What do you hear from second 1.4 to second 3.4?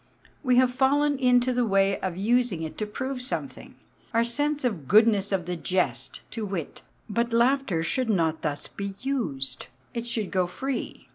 the way of using it to prove